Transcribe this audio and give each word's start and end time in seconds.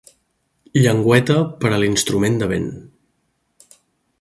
Llengüeta 0.77 1.35
per 1.65 1.73
a 1.75 1.79
l'instrument 1.83 2.41
de 2.45 2.49
vent. 2.55 2.69